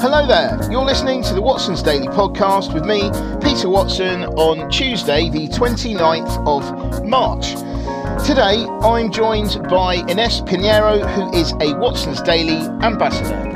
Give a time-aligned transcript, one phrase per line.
[0.00, 3.10] Hello there, you're listening to the Watson's Daily Podcast with me,
[3.42, 7.56] Peter Watson, on Tuesday, the 29th of March.
[8.24, 13.54] Today, I'm joined by Ines Pinheiro, who is a Watson's Daily ambassador.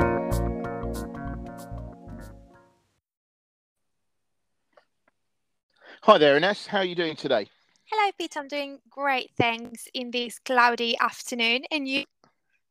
[6.01, 6.67] Hi there, Ines.
[6.67, 7.47] How are you doing today?
[7.95, 8.35] Hello, Pete.
[8.37, 11.61] I'm doing great, thanks, in this cloudy afternoon.
[11.69, 12.05] And you?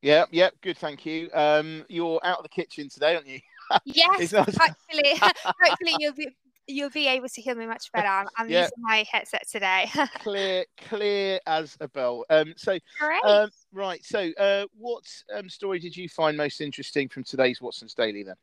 [0.00, 1.30] Yeah, yeah, good, thank you.
[1.32, 3.38] Um, you're out of the kitchen today, aren't you?
[3.84, 4.48] yes, not...
[4.48, 6.28] hopefully, hopefully you'll be
[6.66, 8.08] you'll be able to hear me much better.
[8.08, 8.62] I'm, I'm yeah.
[8.62, 9.88] using my headset today.
[10.18, 12.24] clear, clear as a bell.
[12.28, 12.76] Um, so,
[13.24, 14.04] um, right.
[14.04, 18.34] So, uh, what um, story did you find most interesting from today's Watson's Daily then?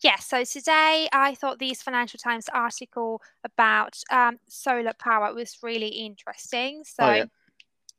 [0.00, 5.88] Yes, so today I thought this Financial Times article about um, solar power was really
[5.88, 6.82] interesting.
[6.84, 7.24] So oh, yeah.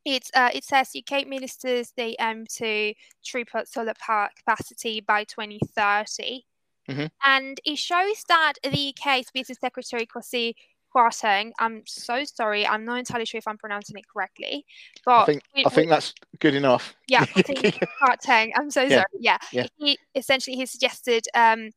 [0.05, 6.45] It, uh, it says UK ministers they aim to triple solar power capacity by 2030.
[6.89, 7.05] Mm-hmm.
[7.23, 10.55] And it shows that the UK's Business Secretary Kwasi
[10.99, 14.65] Kwarteng, I'm so sorry, I'm not entirely sure if I'm pronouncing it correctly,
[15.05, 16.95] but I think, I think that's good enough.
[17.07, 18.89] Yeah, I think Kwarteng, I'm so yeah.
[18.89, 19.05] sorry.
[19.19, 19.37] Yeah.
[19.51, 19.67] yeah.
[19.77, 21.69] He essentially he suggested um,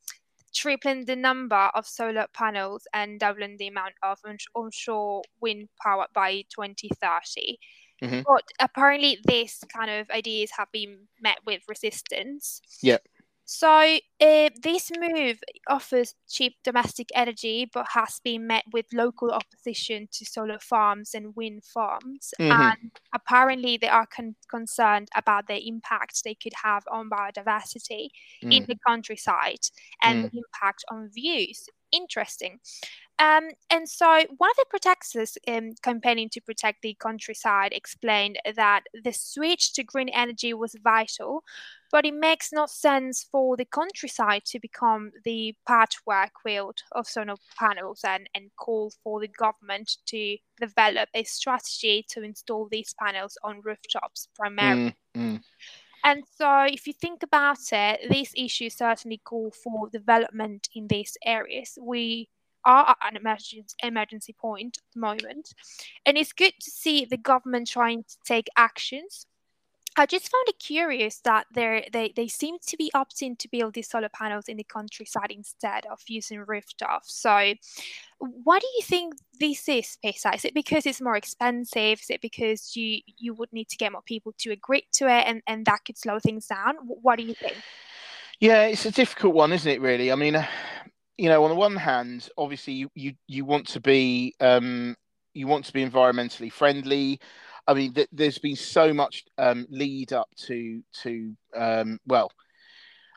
[0.54, 4.18] tripling the number of solar panels and doubling the amount of
[4.54, 7.58] onshore wind power by 2030.
[8.02, 8.20] Mm-hmm.
[8.26, 12.60] But apparently, this kind of ideas have been met with resistance.
[12.82, 12.98] Yeah.
[13.44, 20.08] So uh, this move offers cheap domestic energy, but has been met with local opposition
[20.12, 22.32] to solar farms and wind farms.
[22.40, 22.52] Mm-hmm.
[22.52, 28.08] And apparently, they are con- concerned about the impact they could have on biodiversity
[28.44, 28.56] mm.
[28.56, 29.66] in the countryside
[30.02, 30.30] and mm.
[30.30, 31.66] the impact on views.
[31.90, 32.58] Interesting.
[33.18, 34.06] Um, and so,
[34.38, 39.84] one of the protesters um, campaigning to protect the countryside explained that the switch to
[39.84, 41.44] green energy was vital,
[41.92, 47.36] but it makes no sense for the countryside to become the patchwork quilt of solar
[47.58, 53.36] panels and, and call for the government to develop a strategy to install these panels
[53.44, 54.96] on rooftops primarily.
[55.14, 55.40] Mm, mm.
[56.04, 61.16] And so, if you think about it, these issues certainly call for development in these
[61.24, 61.78] areas.
[61.80, 62.28] We
[62.64, 65.54] are at an emergency, emergency point at the moment.
[66.06, 69.26] And it's good to see the government trying to take actions.
[69.96, 73.90] I just found it curious that they they seem to be opting to build these
[73.90, 77.14] solar panels in the countryside instead of using rooftops.
[77.14, 77.54] So,
[78.18, 80.34] what do you think this is, Pesa?
[80.34, 82.00] Is it because it's more expensive?
[82.00, 85.24] Is it because you you would need to get more people to agree to it,
[85.26, 86.76] and and that could slow things down?
[86.86, 87.56] What do you think?
[88.40, 89.80] Yeah, it's a difficult one, isn't it?
[89.80, 90.42] Really, I mean,
[91.18, 94.96] you know, on the one hand, obviously you you, you want to be um,
[95.34, 97.20] you want to be environmentally friendly.
[97.66, 102.32] I mean, th- there's been so much um, lead up to to um, well,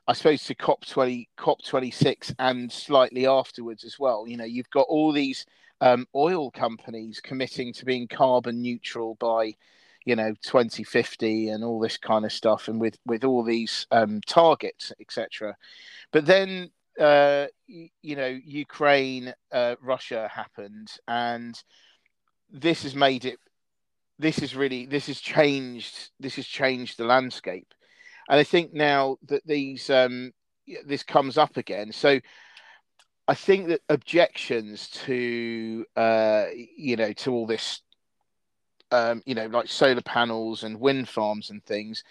[0.07, 4.27] I suppose to COP twenty COP twenty six and slightly afterwards as well.
[4.27, 5.45] You know, you've got all these
[5.81, 9.55] um, oil companies committing to being carbon neutral by
[10.05, 14.21] you know 2050 and all this kind of stuff and with with all these um,
[14.27, 15.57] targets etc
[16.11, 16.69] but then
[16.99, 21.61] uh, you know, Ukraine, uh, Russia happened, and
[22.49, 23.39] this has made it.
[24.17, 26.11] This is really this has changed.
[26.19, 27.73] This has changed the landscape,
[28.29, 30.31] and I think now that these um,
[30.85, 31.91] this comes up again.
[31.91, 32.19] So
[33.27, 36.45] I think that objections to uh,
[36.77, 37.81] you know to all this,
[38.91, 42.03] um, you know, like solar panels and wind farms and things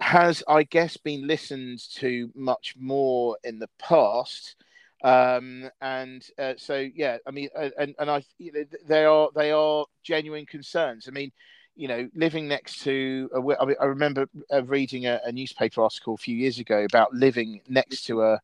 [0.00, 4.56] has, I guess, been listened to much more in the past.
[5.04, 9.28] Um, and uh, so, yeah, I mean, uh, and and I, you know, they are
[9.36, 11.06] they are genuine concerns.
[11.06, 11.30] I mean,
[11.76, 15.82] you know, living next to, a, I, mean, I remember uh, reading a, a, newspaper
[15.82, 18.40] article a few years ago about living next to a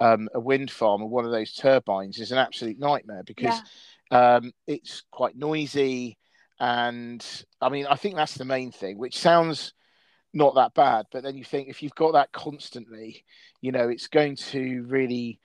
[0.00, 3.60] um, a wind farm or one of those turbines is an absolute nightmare because
[4.10, 4.36] yeah.
[4.36, 6.16] um, it's quite noisy.
[6.60, 7.24] And
[7.60, 9.72] I mean, I think that's the main thing, which sounds
[10.32, 11.06] not that bad.
[11.10, 13.24] But then you think if you've got that constantly,
[13.60, 15.40] you know, it's going to really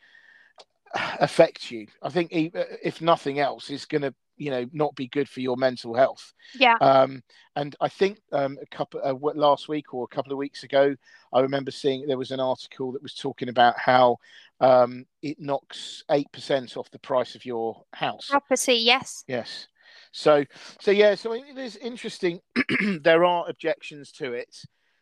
[0.93, 1.87] affect you.
[2.01, 5.57] I think if nothing else, it's going to you know not be good for your
[5.57, 6.33] mental health.
[6.57, 6.77] Yeah.
[6.81, 7.21] Um,
[7.55, 10.95] and I think um, a couple uh, last week or a couple of weeks ago,
[11.33, 14.17] I remember seeing there was an article that was talking about how
[14.59, 18.27] um, it knocks eight percent off the price of your house.
[18.29, 19.23] Property, yes.
[19.27, 19.67] Yes.
[20.11, 20.43] So,
[20.79, 22.39] so yeah, so it is interesting.
[23.01, 24.55] there are objections to it.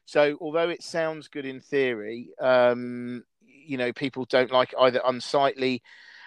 [0.05, 3.23] So although it sounds good in theory, um,
[3.67, 5.81] you know, people don't like either unsightly.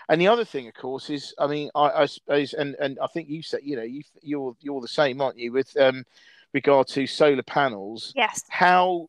[0.09, 3.07] And the other thing, of course, is I mean, I, I suppose, and, and I
[3.09, 5.53] think you said, you know, you you're you're the same, aren't you?
[5.53, 6.05] With um,
[6.53, 8.13] regard to solar panels.
[8.17, 8.43] Yes.
[8.49, 9.09] How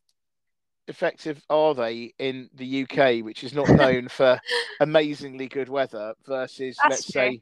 [0.88, 4.40] effective are they in the UK, which is not known for
[4.80, 7.12] amazingly good weather, versus That's let's true.
[7.12, 7.42] say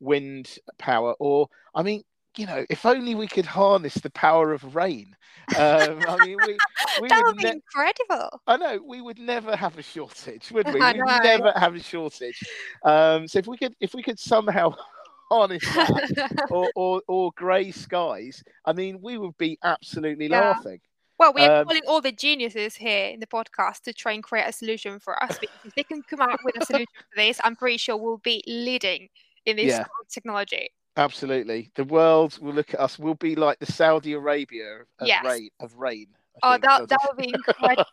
[0.00, 1.14] wind power?
[1.18, 2.02] Or I mean,
[2.36, 5.16] you know, if only we could harness the power of rain.
[5.54, 6.60] Um, I mean, we,
[6.96, 8.42] we that would, would be ne- incredible.
[8.46, 10.92] I know we would never have a shortage, would we?
[11.02, 12.42] We'd never have a shortage.
[12.84, 14.74] Um, so if we could, if we could somehow
[15.30, 16.04] harness that,
[16.50, 20.54] or, or or grey skies, I mean, we would be absolutely Yeah.
[20.54, 20.80] laughing.
[21.18, 24.22] well, we are Um, calling all the geniuses here in the podcast to try and
[24.22, 25.38] create a solution for us.
[25.38, 28.18] Because if they can come up with a solution for this, I'm pretty sure we'll
[28.18, 29.08] be leading
[29.46, 29.86] in this Yeah.
[30.10, 30.70] technology.
[30.98, 32.98] Absolutely, the world will look at us.
[32.98, 35.22] We'll be like the Saudi Arabia of Yes.
[35.22, 35.50] rain.
[35.60, 36.08] Of rain.
[36.48, 37.84] I Oh, that that would be incredible.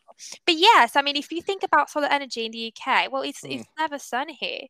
[0.46, 3.44] but yes, I mean, if you think about solar energy in the UK, well, it's
[3.44, 3.50] Mm.
[3.50, 4.62] it's never sun here.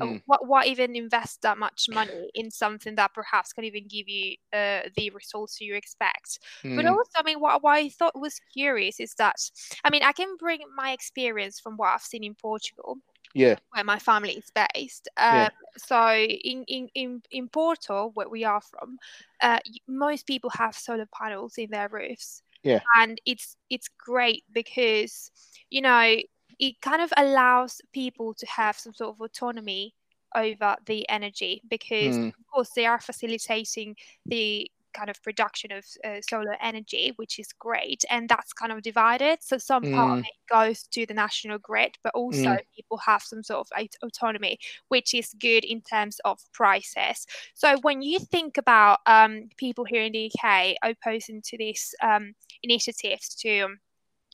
[0.00, 0.22] Uh, Mm.
[0.26, 4.36] What why even invest that much money in something that perhaps can even give you
[4.52, 6.38] uh, the results you expect?
[6.76, 9.36] But Mm, also, I mean, what, what I thought was curious is that,
[9.84, 12.98] I mean, I can bring my experience from what I've seen in Portugal,
[13.34, 15.08] yeah, where my family is based.
[15.16, 15.44] Yeah.
[15.44, 18.98] Um, So in, in, in, in Porto, where we are from,
[19.40, 19.58] uh,
[19.88, 22.42] most people have solar panels in their roofs.
[22.62, 22.80] Yeah.
[22.96, 25.30] And it's it's great because,
[25.70, 26.16] you know,
[26.58, 29.94] it kind of allows people to have some sort of autonomy
[30.34, 32.28] over the energy because Mm.
[32.28, 33.96] of course they are facilitating
[34.26, 38.80] the kind of production of uh, solar energy which is great and that's kind of
[38.82, 40.28] divided so some part of Mm.
[40.28, 42.60] it goes to the national grid but also Mm.
[42.74, 44.58] people have some sort of autonomy
[44.88, 50.02] which is good in terms of prices so when you think about um, people here
[50.02, 53.76] in the uk opposing to these um, initiatives to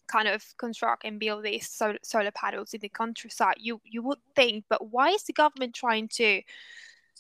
[0.06, 4.18] kind of construct and build these sol- solar panels in the countryside you you would
[4.34, 6.42] think but why is the government trying to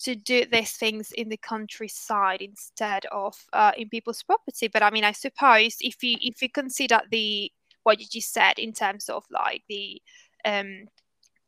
[0.00, 4.90] to do these things in the countryside instead of uh, in people's property but i
[4.90, 7.50] mean i suppose if you if you consider the
[7.84, 10.00] what you just said in terms of like the
[10.44, 10.86] um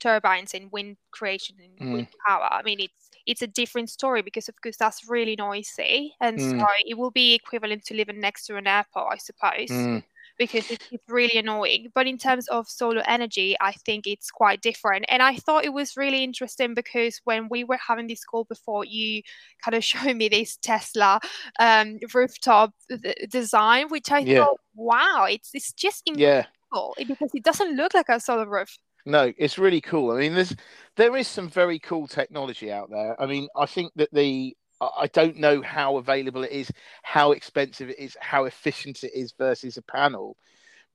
[0.01, 4.49] turbines and wind creation and wind power i mean it's it's a different story because
[4.49, 6.59] of course that's really noisy and Mm.
[6.61, 10.03] so it will be equivalent to living next to an airport i suppose Mm.
[10.39, 11.89] Because it, it's really annoying.
[11.95, 15.05] But in terms of solar energy, I think it's quite different.
[15.09, 18.85] And I thought it was really interesting because when we were having this call before,
[18.85, 19.23] you
[19.65, 21.21] kind of showed me this Tesla
[21.59, 24.37] um, rooftop th- design, which I Yeah.
[24.37, 26.47] thought, wow, it's it's just yeah.
[26.73, 28.79] incredible because it doesn't look like a solar roof.
[29.05, 30.13] No, it's really cool.
[30.13, 30.55] I mean, there's
[30.97, 33.21] there is some very cool technology out there.
[33.21, 34.57] I mean, I think that the
[34.99, 36.71] I don't know how available it is,
[37.03, 40.37] how expensive it is, how efficient it is versus a panel.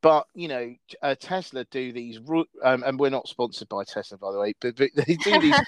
[0.01, 2.19] But you know, uh, Tesla do these,
[2.63, 4.54] um, and we're not sponsored by Tesla, by the way.
[4.62, 5.60] But, but they do these,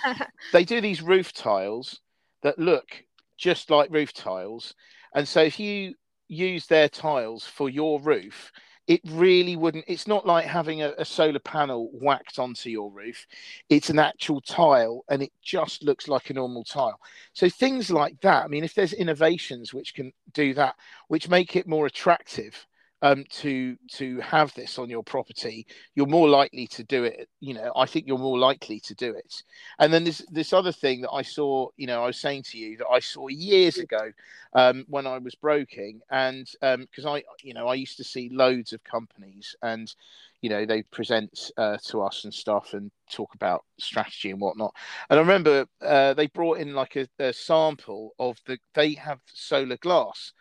[0.54, 2.00] they do these roof tiles
[2.44, 3.04] that look
[3.38, 4.76] just like roof tiles,
[5.16, 5.96] and so if you
[6.28, 8.52] use their tiles for your roof,
[8.90, 9.86] it really wouldn't.
[9.88, 13.28] It's not like having a, a solar panel whacked onto your roof.
[13.70, 17.00] It's an actual tile, and it just looks like a normal tile.
[17.34, 18.44] So things like that.
[18.44, 20.74] I mean, if there's innovations which can do that,
[21.08, 22.66] which make it more attractive
[23.02, 25.66] um, to to have this on your property,
[25.96, 27.30] you're more likely to do it.
[27.40, 29.44] You know, I think you're more likely to do it.
[29.80, 31.70] And then there's this other thing that I saw.
[31.78, 34.12] You know, I was saying to you that I saw years ago
[34.54, 38.74] um, when I was broking, and because I, you know, I used to see loads
[38.74, 39.94] of companies, and
[40.42, 44.74] you know, they present uh, to us and stuff, and talk about strategy and whatnot.
[45.10, 48.58] And I remember uh, they brought in like a, a sample of the.
[48.74, 50.34] They have solar glass,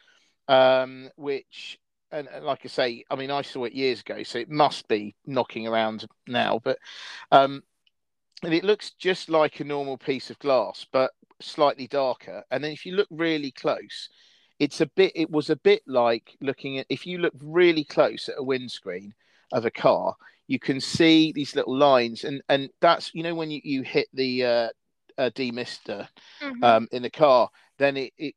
[0.48, 1.78] um, which
[2.12, 4.88] and, and like I say, I mean, I saw it years ago, so it must
[4.88, 6.60] be knocking around now.
[6.62, 6.78] But
[7.30, 7.62] um,
[8.42, 11.10] and it looks just like a normal piece of glass, but
[11.40, 12.44] slightly darker.
[12.50, 14.08] And then if you look really close,
[14.58, 15.12] it's a bit.
[15.14, 19.14] It was a bit like looking at if you look really close at a windscreen
[19.52, 20.14] of a car,
[20.46, 24.08] you can see these little lines, and and that's you know when you you hit
[24.12, 24.68] the uh,
[25.18, 26.08] uh, demister
[26.42, 26.64] Mhm.
[26.64, 27.48] um, in the car,
[27.78, 28.34] then it, it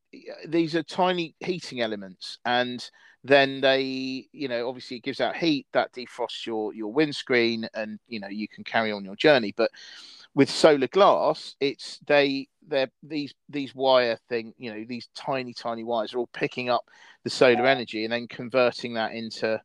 [0.47, 2.89] these are tiny heating elements, and
[3.23, 7.99] then they you know obviously it gives out heat that defrosts your your windscreen, and
[8.07, 9.53] you know you can carry on your journey.
[9.55, 9.71] But
[10.33, 15.83] with solar glass, it's they they're these these wire thing you know these tiny tiny
[15.83, 16.85] wires are all picking up
[17.23, 19.61] the solar energy and then converting that into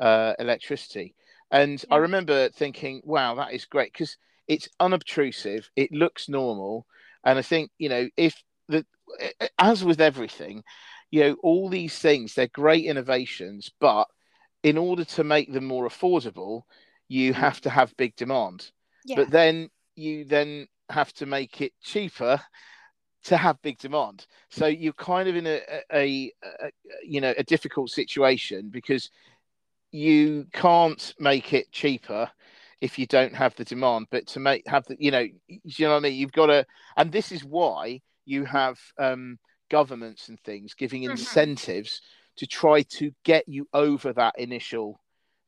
[0.00, 1.14] uh, electricity.
[1.50, 4.16] And I remember thinking, wow, that is great because
[4.48, 6.86] it's unobtrusive, it looks normal,
[7.24, 8.84] and I think you know if the
[9.58, 10.64] as with everything,
[11.10, 14.08] you know all these things they're great innovations, but
[14.62, 16.62] in order to make them more affordable,
[17.08, 18.70] you have to have big demand.
[19.04, 19.16] Yeah.
[19.16, 22.40] But then you then have to make it cheaper
[23.24, 24.26] to have big demand.
[24.50, 25.60] So you're kind of in a,
[25.92, 26.70] a, a,
[27.04, 29.10] you know a difficult situation because
[29.90, 32.30] you can't make it cheaper
[32.80, 34.06] if you don't have the demand.
[34.10, 36.14] But to make have the you know you know what I mean.
[36.14, 39.38] You've got to, and this is why you have um,
[39.70, 41.12] governments and things giving mm-hmm.
[41.12, 42.00] incentives
[42.36, 45.00] to try to get you over that initial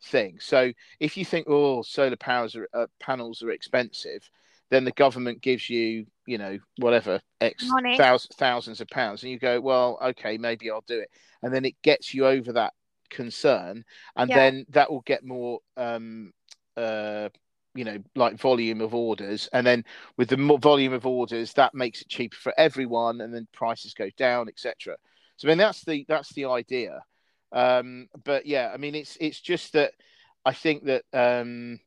[0.04, 0.38] thing.
[0.40, 4.28] So if you think, oh, solar powers are, uh, panels are expensive,
[4.70, 7.64] then the government gives you, you know, whatever X
[7.96, 11.10] thousands, thousands of pounds, and you go, well, okay, maybe I'll do it,
[11.42, 12.74] and then it gets you over that
[13.10, 13.84] concern,
[14.16, 14.36] and yeah.
[14.36, 16.32] then that will get more, um,
[16.76, 17.30] uh,
[17.78, 19.84] you know, like volume of orders, and then
[20.16, 23.94] with the more volume of orders, that makes it cheaper for everyone, and then prices
[23.94, 24.96] go down, etc.
[25.36, 27.02] So I mean, that's the that's the idea.
[27.52, 29.92] Um, but yeah, I mean, it's it's just that
[30.44, 31.78] I think that um,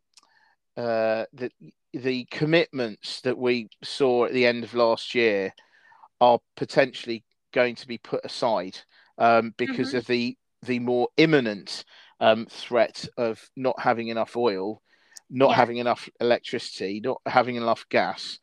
[0.78, 1.52] uh, that
[1.94, 5.54] the commitments that we saw at the end of last year
[6.22, 8.78] are potentially going to be put aside
[9.18, 9.98] um, because mm-hmm.
[9.98, 11.84] of the the more imminent
[12.20, 14.82] um, threat of not having enough oil,
[15.32, 15.56] not yeah.
[15.56, 18.38] having enough electricity, not having enough gas,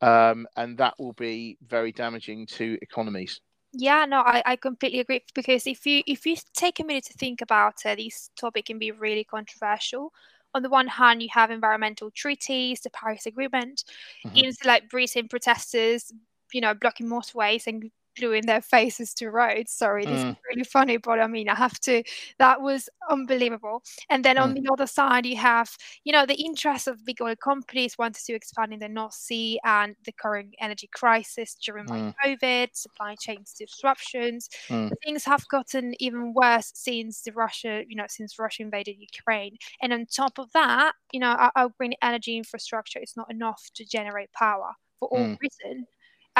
[0.00, 3.40] um, and that will be very damaging to economies.
[3.72, 7.12] Yeah, no, I, I completely agree because if you if you take a minute to
[7.12, 10.12] think about it, this topic can be really controversial.
[10.54, 13.84] On the one hand, you have environmental treaties, the Paris Agreement,
[14.26, 14.36] mm-hmm.
[14.36, 16.12] in like Britain protesters,
[16.52, 19.72] you know, blocking motorways and gluing their faces to roads.
[19.72, 20.30] Sorry, this mm.
[20.30, 22.02] is really funny, but I mean, I have to.
[22.38, 23.82] That was unbelievable.
[24.08, 24.42] And then mm.
[24.42, 28.24] on the other side, you have, you know, the interest of big oil companies wanted
[28.24, 32.14] to expand in the North Sea and the current energy crisis during mm.
[32.24, 34.48] COVID, supply chain disruptions.
[34.68, 34.92] Mm.
[35.04, 39.56] Things have gotten even worse since the Russia, you know, since Russia invaded Ukraine.
[39.82, 43.70] And on top of that, you know, our, our green energy infrastructure is not enough
[43.74, 45.38] to generate power for all mm.
[45.38, 45.86] Britain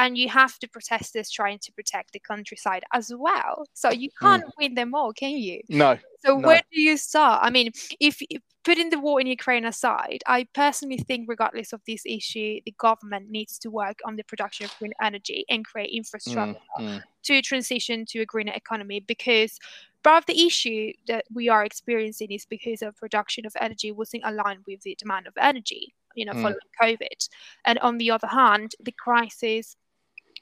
[0.00, 3.66] and you have to protesters trying to protect the countryside as well.
[3.74, 4.26] So you hmm.
[4.26, 4.50] can't mm.
[4.58, 5.60] win them all, can you?
[5.68, 5.98] No.
[6.24, 6.48] So no.
[6.48, 7.40] where do you start?
[7.42, 11.82] I mean, if, if putting the war in Ukraine aside, I personally think, regardless of
[11.86, 15.90] this issue, the government needs to work on the production of green energy and create
[15.90, 17.02] infrastructure mm, mm.
[17.24, 19.58] to transition to a greener economy because
[20.02, 24.22] part of the issue that we are experiencing is because of production of energy wasn't
[24.24, 26.42] aligned with the demand of energy you know, mm.
[26.42, 27.28] following COVID.
[27.64, 29.76] And on the other hand, the crisis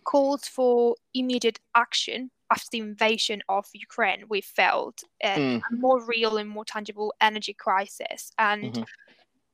[0.09, 4.25] calls for immediate action after the invasion of Ukraine.
[4.31, 5.61] We felt mm.
[5.61, 8.33] a more real and more tangible energy crisis.
[8.39, 8.83] And mm-hmm.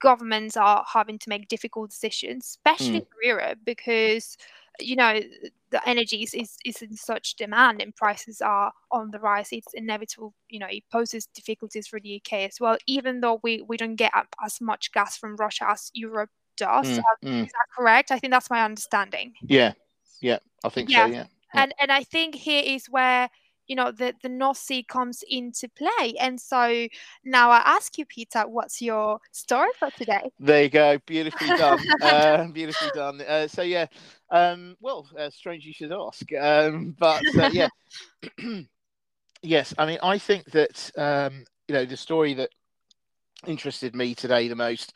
[0.01, 3.07] governments are having to make difficult decisions, especially mm.
[3.09, 4.37] for Europe, because
[4.81, 5.21] you know
[5.71, 9.73] the energy is, is, is in such demand and prices are on the rise it's
[9.75, 13.77] inevitable you know it poses difficulties for the uk as well even though we, we
[13.77, 14.11] don't get
[14.45, 17.47] as much gas from russia as europe does mm, um, mm.
[17.47, 19.75] is that correct i think that's my understanding yeah
[20.25, 21.07] yeah i think yeah.
[21.07, 21.25] so yeah.
[21.55, 23.29] yeah and and i think here is where
[23.67, 26.15] you know the the Sea comes into play.
[26.21, 26.87] And so
[27.25, 30.31] now I ask you, Peter, what's your story for today?
[30.39, 33.21] There you go, beautifully done, uh, beautifully done.
[33.23, 33.87] Uh, so yeah,
[34.31, 37.69] um, well, uh, strange you should ask, um, but uh, yeah,
[39.43, 39.75] yes.
[39.79, 42.51] I mean, I think that um, you know the story that
[43.47, 44.93] interested me today the most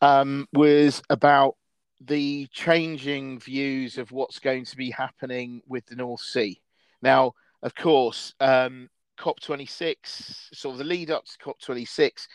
[0.00, 1.56] um, was about
[2.00, 6.60] the changing views of what's going to be happening with the North Sea.
[7.02, 8.88] Now, of course, um,
[9.18, 12.26] COP26, sort of the lead up to COP26,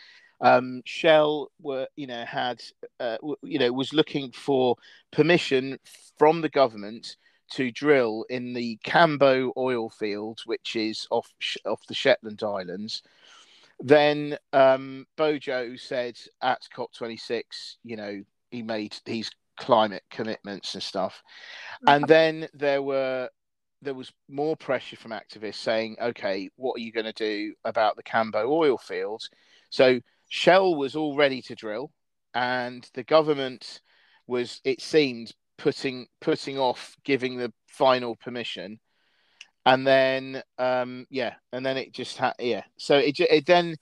[0.42, 2.62] um, Shell were, you know, had,
[3.00, 4.76] uh, you know, was looking for
[5.12, 5.80] permission
[6.18, 7.16] from the government
[7.52, 11.32] to drill in the Cambo oil field, which is off
[11.66, 13.04] off the Shetland Islands.
[13.80, 21.22] Then um, Bojo said at COP26, you know, he made these climate commitments and stuff,
[21.88, 23.30] and then there were
[23.82, 27.96] there was more pressure from activists saying, okay, what are you going to do about
[27.96, 29.30] the Cambo oil fields?
[29.70, 31.92] So Shell was all ready to drill,
[32.34, 33.82] and the government
[34.26, 38.80] was, it seemed, putting putting off giving the final permission.
[39.66, 42.64] And then, um, yeah, and then it just had, yeah.
[42.78, 43.76] So it, it then,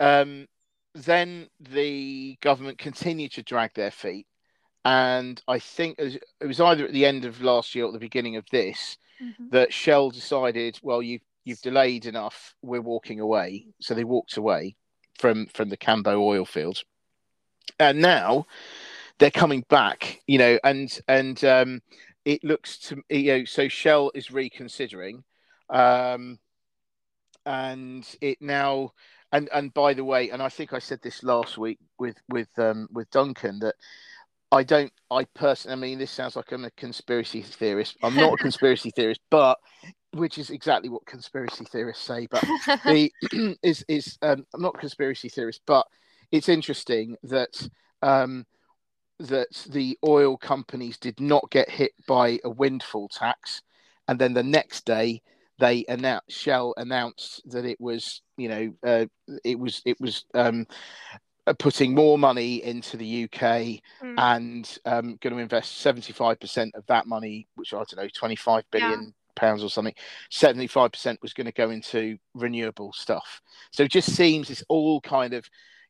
[0.00, 0.46] um,
[0.94, 4.26] then the government continued to drag their feet,
[4.84, 8.36] and I think it was either at the end of last year or the beginning
[8.36, 9.48] of this mm-hmm.
[9.50, 13.66] that Shell decided, well, you you've delayed enough, we're walking away.
[13.80, 14.76] So they walked away
[15.18, 16.82] from from the Cambo oil field,
[17.78, 18.46] and now
[19.18, 20.20] they're coming back.
[20.26, 21.82] You know, and and um,
[22.26, 25.24] it looks to you know so Shell is reconsidering,
[25.70, 26.38] um,
[27.46, 28.92] and it now.
[29.32, 32.56] And, and by the way, and I think I said this last week with with
[32.56, 33.74] um, with Duncan that
[34.54, 34.92] I don't.
[35.10, 35.72] I personally.
[35.72, 37.96] I mean, this sounds like I'm a conspiracy theorist.
[38.02, 39.58] I'm not a conspiracy theorist, but
[40.12, 42.28] which is exactly what conspiracy theorists say.
[42.30, 42.44] But
[42.84, 43.12] the
[43.62, 45.86] is is um, I'm not a conspiracy theorist, but
[46.30, 47.68] it's interesting that
[48.00, 48.46] um,
[49.18, 53.62] that the oil companies did not get hit by a windfall tax,
[54.06, 55.20] and then the next day
[55.58, 59.06] they announced Shell announced that it was you know uh,
[59.44, 60.66] it was it was um,
[61.52, 63.40] putting more money into the UK
[64.02, 64.14] mm.
[64.16, 69.02] and um, going to invest 75% of that money, which I don't know, 25 billion
[69.02, 69.08] yeah.
[69.36, 69.94] pounds or something.
[70.32, 73.42] 75% was going to go into renewable stuff.
[73.72, 75.44] So it just seems it's all kind of,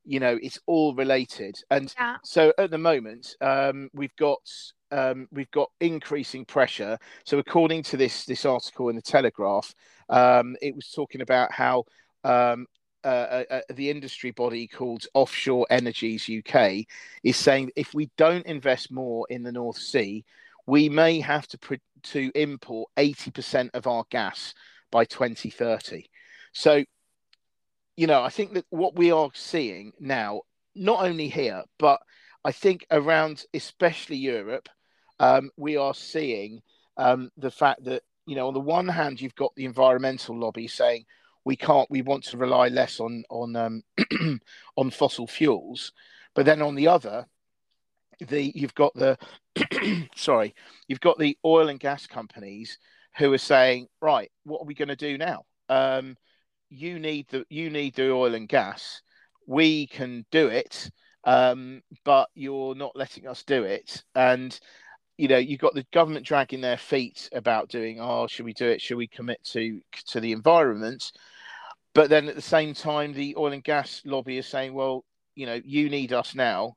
[0.04, 1.56] you know, it's all related.
[1.70, 2.16] And yeah.
[2.24, 4.40] so at the moment, um, we've got
[4.90, 6.98] um, we've got increasing pressure.
[7.24, 9.74] So according to this this article in the Telegraph,
[10.08, 11.84] um, it was talking about how
[12.22, 12.66] um,
[13.08, 16.86] uh, uh, the industry body called Offshore Energies UK
[17.22, 20.24] is saying if we don't invest more in the North Sea,
[20.66, 21.58] we may have to
[22.04, 24.54] to import 80% of our gas
[24.90, 26.04] by 2030.
[26.52, 26.84] So,
[27.96, 30.42] you know, I think that what we are seeing now,
[30.74, 32.00] not only here, but
[32.44, 34.68] I think around, especially Europe,
[35.18, 36.62] um, we are seeing
[36.96, 40.68] um, the fact that, you know, on the one hand, you've got the environmental lobby
[40.68, 41.06] saying,
[41.44, 43.82] we can't we want to rely less on on um,
[44.76, 45.92] on fossil fuels.
[46.34, 47.26] But then on the other
[48.20, 49.18] the you've got the
[50.14, 50.54] sorry
[50.86, 52.78] you've got the oil and gas companies
[53.16, 55.44] who are saying right what are we going to do now?
[55.68, 56.16] Um,
[56.70, 59.02] you need the you need the oil and gas.
[59.46, 60.90] We can do it
[61.24, 64.04] um, but you're not letting us do it.
[64.14, 64.58] And
[65.16, 68.66] you know you've got the government dragging their feet about doing oh should we do
[68.66, 68.80] it?
[68.80, 71.12] Should we commit to to the environment
[71.94, 75.46] but then at the same time, the oil and gas lobby is saying, well, you
[75.46, 76.74] know, you need us now.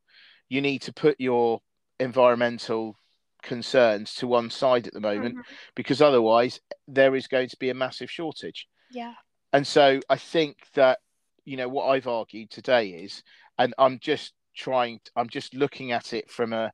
[0.49, 1.59] You need to put your
[1.99, 2.97] environmental
[3.43, 5.53] concerns to one side at the moment mm-hmm.
[5.75, 8.67] because otherwise there is going to be a massive shortage.
[8.91, 9.13] Yeah.
[9.53, 10.99] And so I think that,
[11.45, 13.23] you know, what I've argued today is,
[13.57, 16.71] and I'm just trying, I'm just looking at it from a,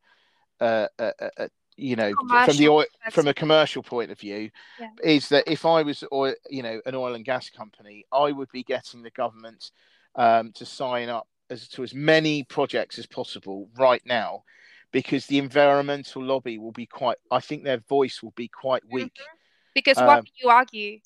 [0.60, 4.49] a, a, a you know commercial from the oil, from a commercial point of view
[4.79, 4.88] yeah.
[5.03, 8.49] is that if i was oil, you know an oil and gas company i would
[8.51, 9.71] be getting the government
[10.15, 14.43] um, to sign up as to as many projects as possible right now
[14.91, 19.13] because the environmental lobby will be quite i think their voice will be quite weak
[19.13, 19.38] mm-hmm.
[19.73, 20.99] because what um, you argue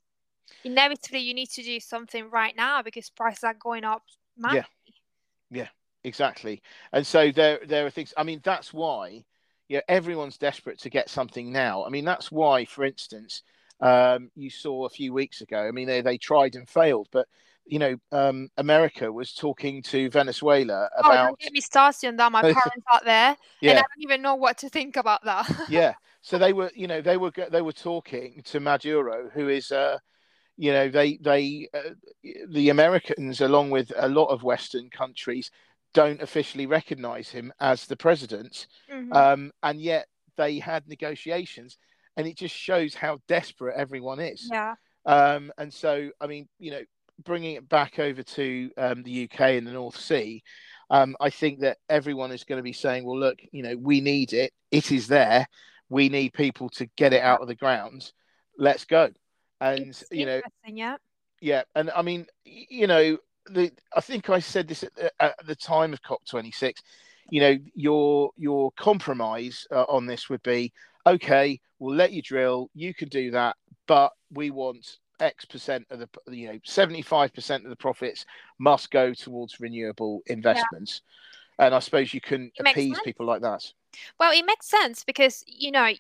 [0.64, 4.04] inevitably you need to do something right now because prices are going up
[4.38, 4.66] massively.
[5.50, 5.68] yeah yeah
[6.04, 9.24] exactly and so there there are things i mean that's why
[9.68, 11.86] you know, everyone's desperate to get something now.
[11.86, 13.44] I mean, that's why, for instance,
[13.82, 15.68] um, you saw a few weeks ago.
[15.68, 17.28] I mean, they, they tried and failed, but
[17.70, 21.12] you know, um, America was talking to Venezuela about.
[21.12, 22.32] Oh, don't get me started on that.
[22.32, 23.72] My parents are there, yeah.
[23.72, 25.50] and I don't even know what to think about that.
[25.70, 29.72] yeah, so they were, you know, they were they were talking to Maduro, who is,
[29.72, 29.98] uh,
[30.56, 31.92] you know, they they uh,
[32.50, 35.52] the Americans, along with a lot of Western countries,
[35.98, 38.68] don't officially recognize him as the president.
[38.94, 39.14] Mm-hmm.
[39.14, 40.06] Um, and yet
[40.36, 41.80] they had negotiations,
[42.16, 44.48] and it just shows how desperate everyone is.
[44.52, 44.76] Yeah.
[45.08, 46.82] Um, and so, I mean, you know,
[47.24, 50.44] bringing it back over to um, the UK and the North Sea,
[50.92, 54.00] um, I think that everyone is going to be saying, well, look, you know, we
[54.00, 54.54] need it.
[54.70, 55.48] It is there.
[55.90, 58.12] We need people to get it out of the ground.
[58.56, 59.10] Let's go.
[59.60, 60.98] And, it's you know, yeah.
[61.42, 61.64] Yeah.
[61.74, 63.18] And I mean, you know,
[63.50, 66.74] the I think I said this at the, at the time of COP26.
[67.30, 70.72] You know, your your compromise uh, on this would be
[71.06, 71.60] okay.
[71.80, 72.70] We'll let you drill.
[72.74, 73.58] You can do that,
[73.88, 78.26] but we want X percent of the you know seventy five percent of the profits
[78.60, 81.02] must go towards renewable investments.
[81.60, 81.66] Yeah.
[81.66, 83.64] And I suppose you can appease people like that.
[84.20, 85.98] Well, it makes sense because you know y-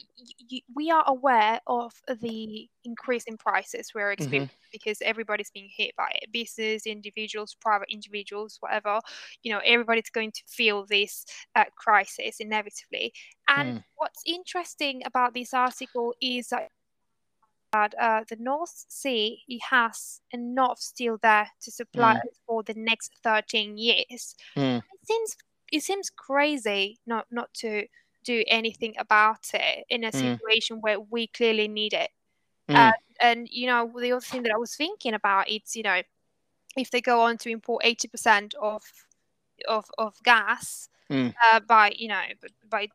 [0.51, 4.13] y- we are aware of the increase in prices we're mm-hmm.
[4.13, 4.69] experiencing mm-hmm.
[4.71, 6.31] because everybody's being hit by it.
[6.31, 8.99] Business, individuals, private individuals, whatever.
[9.43, 13.13] You know, everybody's going to feel this uh, crisis inevitably.
[13.47, 13.83] And mm.
[13.95, 16.69] what's interesting about this article is that
[17.99, 22.21] uh, the North Sea it has enough steel there to supply mm.
[22.45, 24.36] for the next 13 years.
[24.55, 24.77] Mm.
[24.77, 25.36] It seems
[25.71, 27.88] it seems crazy not not to
[28.23, 30.19] do anything about it in a mm.
[30.19, 32.10] situation where we clearly need it.
[32.69, 32.75] Mm.
[32.75, 36.01] Uh, and you know, the other thing that I was thinking about it's you know,
[36.75, 38.84] if they go on to import eighty percent of
[39.67, 41.34] of of gas mm.
[41.51, 42.21] uh, by you know
[42.69, 42.89] by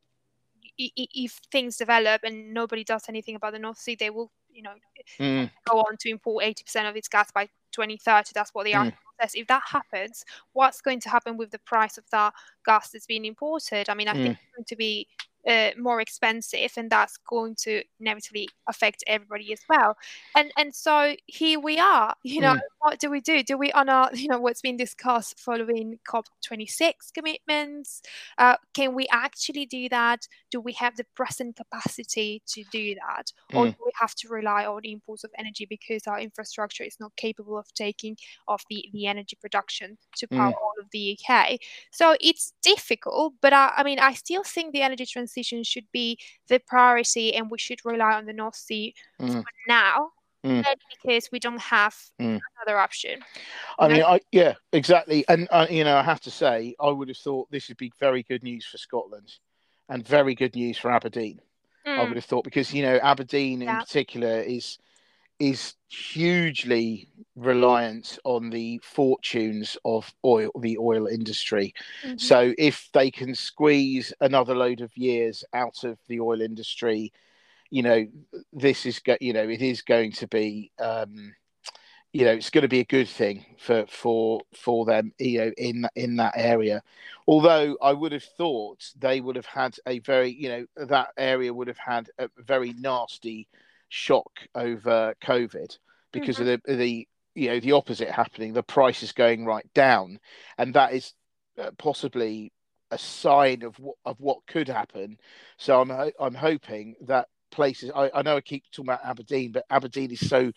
[0.78, 4.74] if things develop and nobody does anything about the North Sea, they will you know
[5.18, 5.50] mm.
[5.68, 8.32] go on to import eighty percent of its gas by 2030.
[8.34, 8.92] That's what the mm.
[9.22, 13.06] Says if that happens, what's going to happen with the price of that gas that's
[13.06, 13.88] being imported?
[13.88, 14.22] I mean, I mm.
[14.22, 15.06] think it's going to be
[15.48, 19.96] uh, more expensive and that's going to inevitably affect everybody as well
[20.36, 22.60] and and so here we are you know mm.
[22.78, 27.10] what do we do do we honor you know what's been discussed following cop 26
[27.10, 28.02] commitments
[28.38, 33.32] uh, can we actually do that do we have the present capacity to do that
[33.52, 33.58] mm.
[33.58, 37.14] or do we have to rely on imports of energy because our infrastructure is not
[37.16, 40.62] capable of taking off the, the energy production to power mm.
[40.62, 41.58] all of the uk
[41.90, 45.86] so it's difficult but I, I mean i still think the energy transition transition should
[45.92, 46.18] be
[46.48, 49.44] the priority and we should rely on the North Sea mm.
[49.68, 50.10] now.
[50.44, 50.64] Mm.
[51.04, 52.40] because we don't have mm.
[52.56, 53.20] another option.
[53.78, 55.24] I mean, I, yeah, exactly.
[55.28, 57.92] And, uh, you know, I have to say, I would have thought this would be
[58.00, 59.32] very good news for Scotland
[59.88, 61.38] and very good news for Aberdeen.
[61.86, 62.14] I would mm.
[62.16, 63.74] have thought because, you know, Aberdeen yeah.
[63.74, 64.78] in particular is
[65.42, 71.74] is hugely reliant on the fortunes of oil, the oil industry.
[72.06, 72.16] Mm-hmm.
[72.16, 77.12] So if they can squeeze another load of years out of the oil industry,
[77.70, 78.06] you know,
[78.52, 80.70] this is go- you know it is going to be.
[80.78, 81.34] Um,
[82.12, 85.52] you know, it's going to be a good thing for for for them, you know,
[85.56, 86.82] in in that area.
[87.26, 91.54] Although I would have thought they would have had a very, you know, that area
[91.54, 93.48] would have had a very nasty
[93.92, 95.76] shock over COVID
[96.12, 96.48] because mm-hmm.
[96.48, 98.52] of the the you know the opposite happening.
[98.52, 100.18] The price is going right down,
[100.56, 101.12] and that is
[101.58, 102.52] uh, possibly
[102.90, 105.18] a sign of what of what could happen.
[105.58, 107.90] So I'm I'm hoping that places.
[107.94, 110.52] I, I know I keep talking about Aberdeen, but Aberdeen is so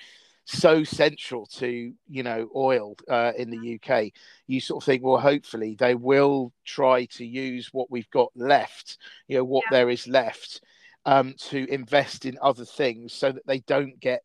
[0.46, 4.12] so central to you know oil uh, in the UK.
[4.48, 8.98] You sort of think, well, hopefully they will try to use what we've got left,
[9.28, 9.78] you know, what yeah.
[9.78, 10.62] there is left,
[11.06, 14.24] um, to invest in other things so that they don't get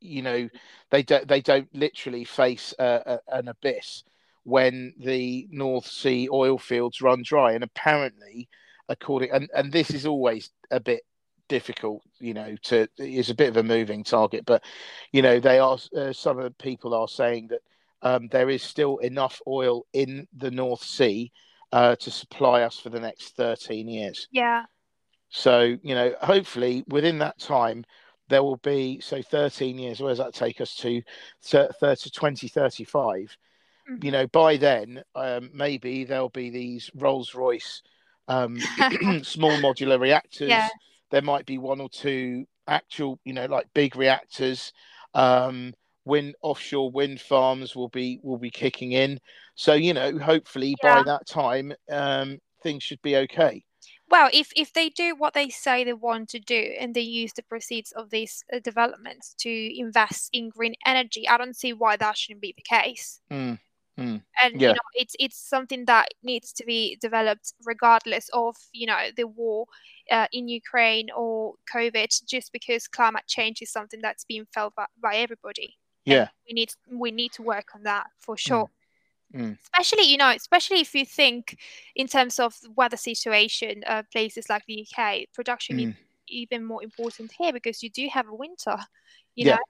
[0.00, 0.48] you know
[0.90, 4.04] they don't they don't literally face a, a, an abyss
[4.42, 7.52] when the North Sea oil fields run dry.
[7.52, 8.48] And apparently
[8.88, 11.02] according and, and this is always a bit
[11.48, 14.62] difficult you know to is a bit of a moving target but
[15.12, 17.60] you know they are uh, some of the people are saying that
[18.02, 21.32] um, there is still enough oil in the North Sea
[21.72, 24.28] uh, to supply us for the next 13 years.
[24.30, 24.64] Yeah
[25.36, 27.84] so, you know, hopefully within that time,
[28.28, 31.02] there will be, so 13 years, where does that take us to?
[31.42, 33.36] 30, 2035.
[33.90, 34.04] Mm-hmm.
[34.04, 37.82] You know, by then, um, maybe there'll be these Rolls Royce
[38.28, 38.58] um,
[39.24, 40.50] small modular reactors.
[40.50, 40.68] Yeah.
[41.10, 44.72] There might be one or two actual, you know, like big reactors.
[45.14, 49.18] Um, wind offshore wind farms will be will be kicking in.
[49.56, 50.94] So you know, hopefully yeah.
[50.94, 53.64] by that time, um, things should be okay.
[54.14, 57.32] Well, if if they do what they say they want to do and they use
[57.32, 61.96] the proceeds of these uh, developments to invest in green energy, I don't see why
[61.96, 63.20] that shouldn't be the case.
[63.28, 63.58] Mm.
[63.98, 64.68] Mm, and yeah.
[64.68, 69.26] you know it's it's something that needs to be developed regardless of you know the
[69.26, 69.66] war
[70.12, 74.86] uh, in Ukraine or COVID just because climate change is something that's being felt by,
[75.00, 78.83] by everybody yeah and we need we need to work on that for sure mm.
[79.34, 79.58] Mm.
[79.62, 81.58] Especially, you know, especially if you think
[81.96, 85.88] in terms of weather situation, uh, places like the UK, production mm.
[85.88, 85.94] is
[86.28, 88.76] even more important here because you do have a winter,
[89.34, 89.54] you yeah.
[89.54, 89.60] know.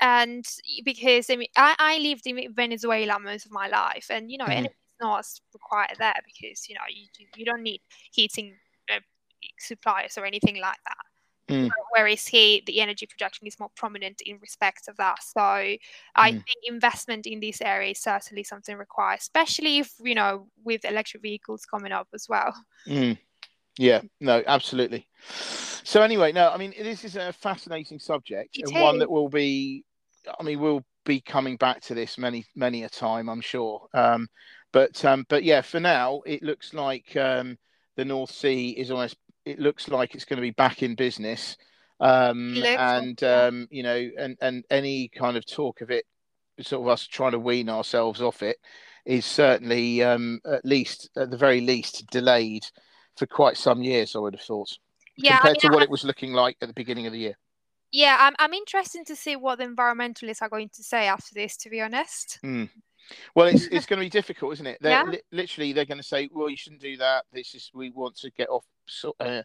[0.00, 0.44] And
[0.84, 4.44] because I mean, I, I lived in Venezuela most of my life, and you know,
[4.44, 4.66] mm.
[4.66, 7.80] it's not required there because you know you you don't need
[8.12, 8.54] heating
[8.94, 9.00] uh,
[9.58, 10.96] supplies or anything like that.
[11.48, 11.70] Mm.
[11.90, 15.22] Whereas here, the energy production is more prominent in respect of that.
[15.22, 15.78] So I
[16.16, 16.32] mm.
[16.32, 21.22] think investment in this area is certainly something required, especially if, you know, with electric
[21.22, 22.54] vehicles coming up as well.
[22.86, 23.18] Mm.
[23.78, 25.06] Yeah, no, absolutely.
[25.84, 29.84] So anyway, no, I mean, this is a fascinating subject and one that will be,
[30.38, 33.86] I mean, we'll be coming back to this many, many a time, I'm sure.
[33.94, 34.28] Um,
[34.72, 37.56] but, um, but yeah, for now, it looks like um,
[37.96, 39.16] the North Sea is almost
[39.48, 41.56] it looks like it's going to be back in business.
[42.00, 46.04] Um, and um, you know, and and any kind of talk of it,
[46.60, 48.58] sort of us trying to wean ourselves off it,
[49.04, 52.64] is certainly um, at least at the very least delayed
[53.16, 54.14] for quite some years.
[54.14, 54.70] I would have thought,
[55.16, 55.84] yeah, compared I mean, to what I...
[55.84, 57.38] it was looking like at the beginning of the year.
[57.90, 61.56] Yeah, I'm I'm interested to see what the environmentalists are going to say after this.
[61.56, 62.38] To be honest.
[62.44, 62.68] Mm.
[63.34, 64.78] Well, it's it's going to be difficult, isn't it?
[64.80, 65.10] They're yeah.
[65.10, 67.24] li- literally they're going to say, "Well, you shouldn't do that.
[67.32, 68.64] This is we want to get off
[69.20, 69.42] uh,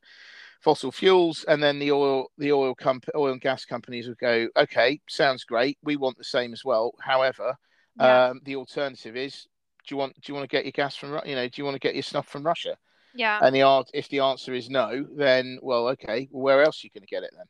[0.62, 4.48] fossil fuels," and then the oil the oil comp- oil and gas companies will go,
[4.56, 5.78] "Okay, sounds great.
[5.84, 6.94] We want the same as well.
[7.00, 7.56] However,
[7.98, 8.28] yeah.
[8.28, 9.48] um, the alternative is,
[9.88, 11.66] do you want do you want to get your gas from you know do you
[11.66, 12.78] want to get your stuff from Russia?"
[13.14, 13.40] Yeah.
[13.42, 17.06] And the if the answer is no, then well, okay, where else are you going
[17.06, 17.46] to get it then?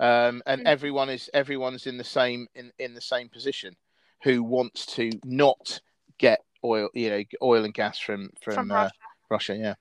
[0.00, 0.66] Um, and mm-hmm.
[0.66, 3.76] everyone is everyone's in the same in in the same position
[4.22, 5.80] who wants to not
[6.18, 8.94] get oil, you know, oil and gas from from, from uh, Russia.
[9.30, 9.56] Russia.
[9.56, 9.74] Yeah,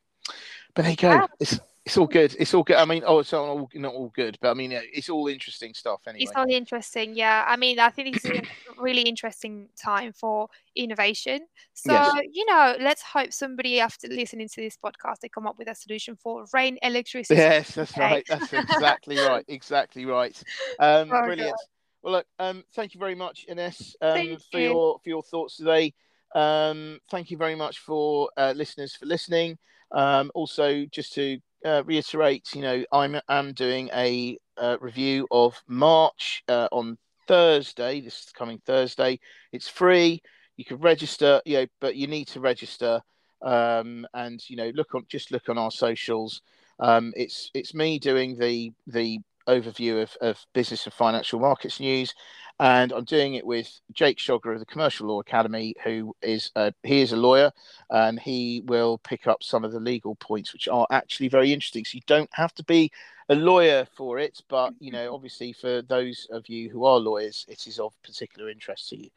[0.76, 1.28] but there you go.
[1.40, 2.34] It's it's all good.
[2.40, 2.78] It's all good.
[2.78, 5.74] I mean, oh, it's not all, not all good, but I mean, it's all interesting
[5.74, 6.24] stuff anyway.
[6.24, 7.44] It's all interesting, yeah.
[7.46, 8.42] I mean, I think it's a
[8.78, 11.42] really interesting time for innovation.
[11.74, 12.22] So, yes.
[12.32, 15.76] you know, let's hope somebody after listening to this podcast, they come up with a
[15.76, 17.36] solution for rain electricity.
[17.36, 18.24] Yes, that's right.
[18.30, 19.44] That's exactly right.
[19.50, 20.42] Exactly right.
[20.80, 21.52] Um, oh, brilliant.
[21.52, 21.68] God.
[22.02, 24.70] Well, look, um, thank you very much, Ines, um, for you.
[24.70, 25.94] your for your thoughts today.
[26.34, 29.58] Um, thank you very much for uh, listeners for listening.
[29.94, 35.56] Um, also, just to uh, reiterate, you know, I'm am doing a uh, review of
[35.68, 38.02] March uh, on Thursday.
[38.02, 39.20] This is coming Thursday.
[39.52, 40.22] It's free.
[40.58, 43.02] You can register, you know, but you need to register.
[43.42, 46.42] Um, and you know, look on just look on our socials.
[46.80, 52.14] Um, it's it's me doing the the overview of, of business and financial markets news.
[52.60, 56.74] And I'm doing it with Jake Schogger of the Commercial Law Academy, who is a,
[56.84, 57.52] he is a lawyer,
[57.90, 61.84] and he will pick up some of the legal points, which are actually very interesting.
[61.84, 62.92] So you don't have to be
[63.30, 67.46] a lawyer for it, but you know, obviously, for those of you who are lawyers,
[67.50, 69.10] it is of particular interest to you.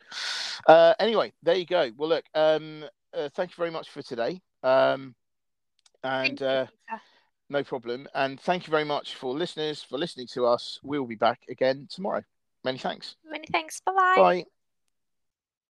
[0.67, 1.91] Uh, anyway, there you go.
[1.97, 4.41] Well, look, um, uh, thank you very much for today.
[4.63, 5.15] Um,
[6.03, 6.67] and uh,
[7.51, 8.09] no problem.
[8.15, 10.81] And thank you very much for listeners for listening to us.
[10.83, 12.23] We'll be back again tomorrow.
[12.67, 13.15] Many thanks.
[13.25, 13.81] Many thanks.
[13.87, 14.15] Bye-bye.
[14.17, 14.45] Bye.